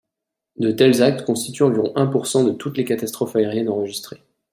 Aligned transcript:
De 0.55 0.71
tels 0.71 1.03
actes 1.03 1.23
constituent 1.23 1.65
environ 1.67 1.91
un 1.95 2.07
pour 2.07 2.25
cent 2.25 2.43
de 2.43 2.53
toutes 2.53 2.75
les 2.75 2.85
catastrophes 2.85 3.35
aériennes 3.35 3.69
enregistrées. 3.69 4.23